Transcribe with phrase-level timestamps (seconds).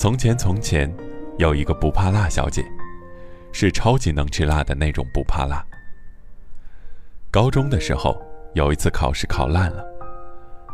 [0.00, 0.90] 从前，从前，
[1.36, 2.64] 有一个不怕辣小姐，
[3.52, 5.62] 是超级能吃辣的那种不怕辣。
[7.30, 8.18] 高中的时候，
[8.54, 9.84] 有一次考试考烂了，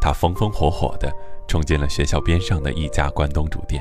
[0.00, 1.08] 她风风火火地
[1.46, 3.80] 冲进了学校边上的一家关东煮店，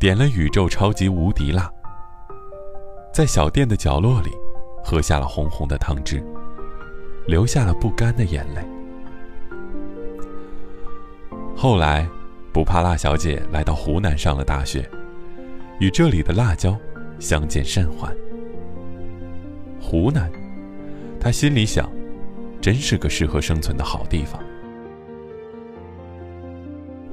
[0.00, 1.70] 点了宇宙超级无敌辣，
[3.12, 4.32] 在小店的角落里，
[4.82, 6.20] 喝下了红红的汤汁，
[7.28, 8.60] 流下了不甘的眼泪。
[11.56, 12.08] 后来。
[12.54, 14.88] 不怕辣小姐来到湖南上了大学，
[15.80, 16.78] 与这里的辣椒
[17.18, 18.16] 相见甚欢。
[19.80, 20.30] 湖南，
[21.18, 21.90] 她心里想，
[22.60, 24.40] 真是个适合生存的好地方。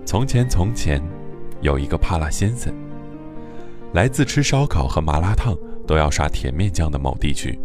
[0.06, 1.02] 从前从前，
[1.62, 2.72] 有一个怕辣先生，
[3.94, 7.60] 来自吃烧烤和麻辣烫都要刷甜面酱的某地区。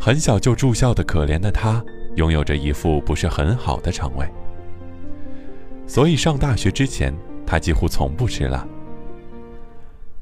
[0.00, 1.84] 很小就住校的可怜的他，
[2.16, 4.26] 拥有着一副不是很好的肠胃。
[5.88, 7.12] 所以上大学之前，
[7.46, 8.64] 他几乎从不吃辣。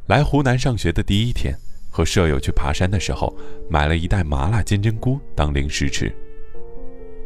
[0.06, 1.52] 来湖南上学的第一天，
[1.90, 3.36] 和舍友去爬山的时候，
[3.68, 6.14] 买了一袋麻辣金针菇当零食吃。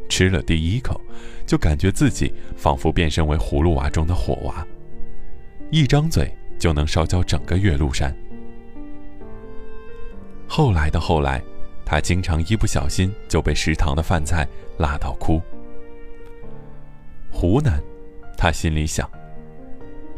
[0.09, 0.99] 吃了第一口，
[1.47, 4.67] 就感觉自己仿佛变身为葫芦娃中的火娃，
[5.71, 8.17] 一张嘴就能烧焦整个岳麓山。
[10.49, 11.43] 后来的后来，
[11.85, 14.49] 他经常一不小心就被食堂的饭菜
[14.79, 15.43] 辣到哭。
[17.31, 17.79] 湖南。
[18.43, 19.07] 他心里想：“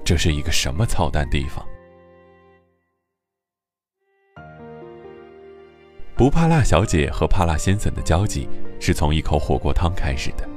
[0.07, 1.67] 这是一个什么操蛋地方？”
[6.15, 10.49] 不怕辣小姐和怕辣先生的交集是从一口火锅汤开始的。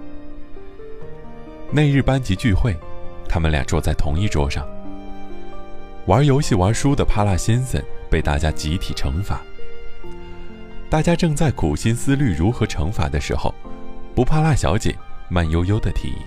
[1.71, 2.77] 那日班级聚会，
[3.27, 4.63] 他们俩坐在同一桌上，
[6.05, 9.41] 玩游戏玩输的怕辣先生被大家集体惩罚。
[10.87, 13.51] 大家正在苦心思虑如何惩罚的时候，
[14.13, 14.95] 不怕辣小姐
[15.29, 16.17] 慢悠悠的提议。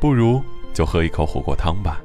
[0.00, 2.02] 不如就喝一口火锅汤吧。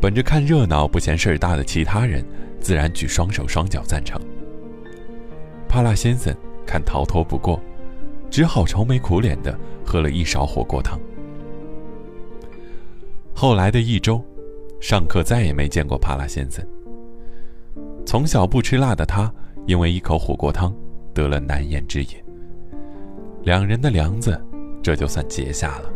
[0.00, 2.24] 本着看热闹不嫌事儿大的其他人，
[2.60, 4.20] 自然举双手双脚赞成。
[5.68, 6.34] 帕拉先生
[6.66, 7.60] 看逃脱不过，
[8.30, 10.98] 只好愁眉苦脸的喝了一勺火锅汤。
[13.34, 14.24] 后来的一周，
[14.80, 16.64] 上课再也没见过帕拉先生。
[18.06, 19.30] 从小不吃辣的他，
[19.66, 20.74] 因为一口火锅汤
[21.12, 22.10] 得了难言之隐。
[23.42, 24.40] 两人的梁子
[24.82, 25.92] 这就算结下了。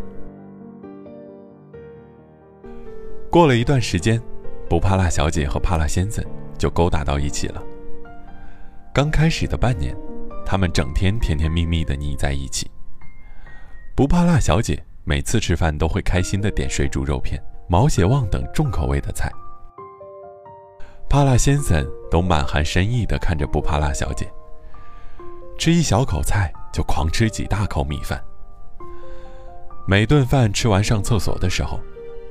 [3.33, 4.21] 过了一段时间，
[4.69, 6.23] 不怕辣小姐和怕辣先生
[6.55, 7.59] 就勾搭到一起了。
[8.93, 9.97] 刚开始的半年，
[10.45, 12.69] 他们整天甜甜蜜蜜的腻在一起。
[13.95, 19.31] 不怕辣小姐每次吃饭都会开心的点水煮肉片、毛血旺等重口味的菜。
[21.09, 24.31] 怕辣先生都满含深意的看着不怕辣小姐，
[25.57, 28.23] 吃一小口菜就狂吃几大口米饭。
[29.87, 31.79] 每顿饭吃完上厕所的时候。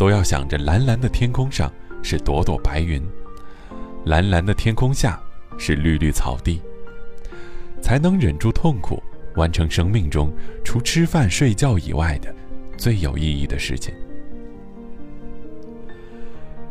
[0.02, 3.00] 都要想着蓝蓝的天空上是朵朵白云，
[4.06, 5.22] 蓝蓝的天空下
[5.56, 6.60] 是绿绿草地，
[7.80, 9.00] 才能忍住痛苦，
[9.36, 10.32] 完成生命中
[10.64, 12.34] 除吃饭睡觉以外的
[12.76, 13.94] 最有意义的事情。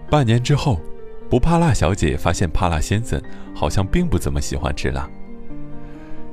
[0.10, 0.78] 半年之后，
[1.30, 3.18] 不怕辣小姐发现怕辣先生
[3.56, 5.10] 好像并不怎么喜欢吃辣。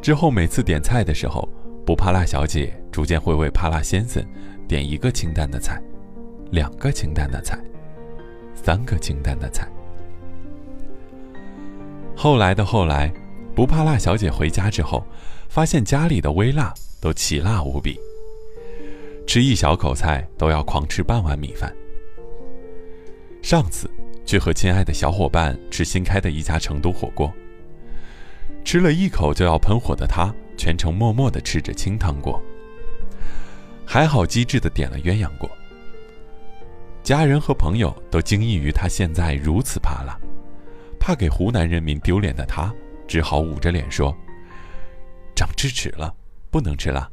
[0.02, 1.48] 之后每次点菜的时候，
[1.86, 4.20] 不怕辣小姐逐渐会为怕辣先生
[4.66, 5.80] 点一个清淡的菜。
[6.50, 7.58] 两个清淡的菜，
[8.54, 9.68] 三个清淡的菜。
[12.16, 13.12] 后来的后来，
[13.54, 15.04] 不怕辣小姐回家之后，
[15.48, 18.00] 发现家里的微辣都奇辣无比，
[19.26, 21.70] 吃一小口菜都要狂吃半碗米饭。
[23.42, 23.90] 上次
[24.24, 27.30] 去和亲爱的小伙伴吃新开的一家成都火锅，
[28.64, 32.42] 吃了一口就要喷火的他，全程默默的吃着清汤锅，
[33.86, 35.48] 还好机智的点了鸳鸯锅。
[37.02, 40.18] 家人和朋友都惊异于他现在如此怕辣，
[41.00, 42.70] 怕给湖南人民丢脸的他，
[43.06, 44.14] 只好捂着脸说
[45.34, 46.14] ：“长智齿了，
[46.50, 47.08] 不能吃辣。”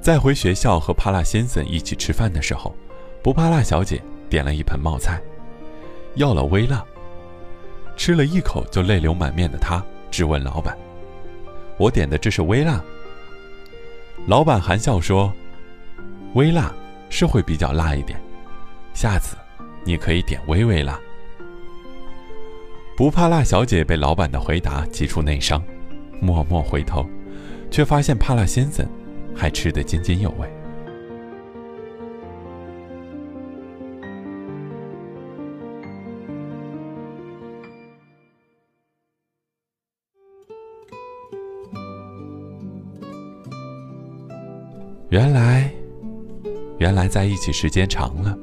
[0.00, 2.72] 在回学校和怕辣先生一起吃饭的时候，
[3.24, 5.20] 不怕辣小姐点了一盆冒菜，
[6.14, 6.84] 要了微辣。
[7.96, 10.78] 吃了一口就泪流满面的他质问老板
[11.76, 12.80] ：“我点的这是微辣？”
[14.28, 15.32] 老板含笑说
[16.34, 16.72] ：“微辣。”
[17.10, 18.20] 是会比较辣一点，
[18.94, 19.36] 下次
[19.84, 20.98] 你可以点微微辣。
[22.96, 25.62] 不怕辣小姐被老板的回答急出内伤，
[26.20, 27.06] 默默回头，
[27.70, 28.84] 却发现怕辣先生
[29.34, 30.48] 还吃得津津有味。
[45.10, 45.77] 原来。
[46.78, 48.36] 原来在一起时间长了，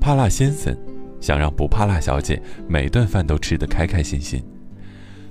[0.00, 0.76] 帕拉先生
[1.20, 4.42] 想让不帕辣小姐每顿饭都吃得开开心心，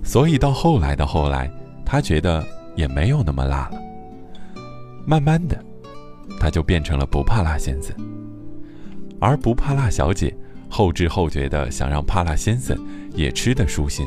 [0.04, 1.52] 所以到后来的后来，
[1.86, 2.46] 他觉得
[2.76, 3.82] 也没有那么辣了。
[5.06, 5.60] 慢慢的，
[6.40, 7.96] 他就变成了不怕辣先生，
[9.20, 10.36] 而不怕辣小姐
[10.70, 12.78] 后知后觉的想让帕拉先生
[13.14, 14.06] 也吃得舒心，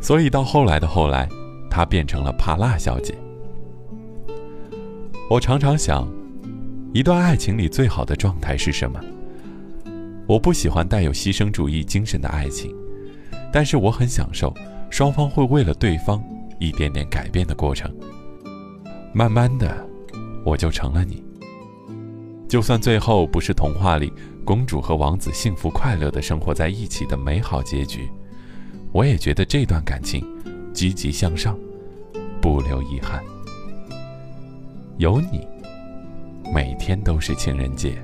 [0.00, 1.28] 所以到后来的后来，
[1.70, 3.14] 她变成了帕拉小姐。
[5.30, 6.06] 我常常想，
[6.92, 9.00] 一段爱情里最好的状态是什么？
[10.26, 12.74] 我不喜欢带有牺牲主义精神的爱情，
[13.52, 14.52] 但是我很享受
[14.90, 16.20] 双方会为了对方
[16.58, 17.88] 一点点改变的过程。
[19.12, 19.86] 慢慢的，
[20.44, 21.22] 我就成了你。
[22.48, 24.12] 就算最后不是童话里
[24.44, 28.10] 公主和王子幸福快乐的生活在一起的美好结局，
[28.90, 30.26] 我也觉得这段感情
[30.72, 31.56] 积极向上，
[32.42, 33.22] 不留遗憾。
[34.98, 35.46] 有你，
[36.52, 38.02] 每天都是情人节。